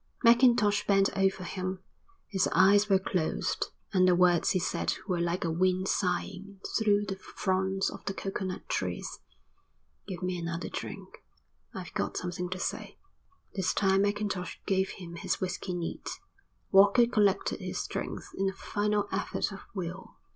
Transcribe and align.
Mackintosh 0.23 0.87
bent 0.87 1.15
over 1.15 1.43
him. 1.43 1.83
His 2.27 2.49
eyes 2.53 2.89
were 2.89 2.97
closed 2.97 3.67
and 3.93 4.07
the 4.07 4.15
words 4.15 4.49
he 4.49 4.57
said 4.59 4.95
were 5.07 5.19
like 5.21 5.45
a 5.45 5.51
wind 5.51 5.87
sighing 5.87 6.59
through 6.75 7.05
the 7.05 7.17
fronds 7.17 7.91
of 7.91 8.03
the 8.05 8.15
coconut 8.15 8.67
trees. 8.67 9.19
"Give 10.07 10.23
me 10.23 10.39
another 10.39 10.69
drink. 10.69 11.23
I've 11.75 11.93
got 11.93 12.17
something 12.17 12.49
to 12.49 12.57
say." 12.57 12.97
This 13.53 13.75
time 13.75 14.01
Mackintosh 14.01 14.57
gave 14.65 14.89
him 14.89 15.17
his 15.17 15.39
whisky 15.39 15.75
neat. 15.75 16.09
Walker 16.71 17.05
collected 17.05 17.59
his 17.59 17.77
strength 17.77 18.29
in 18.35 18.49
a 18.49 18.53
final 18.53 19.07
effort 19.11 19.51
of 19.51 19.59
will. 19.75 20.15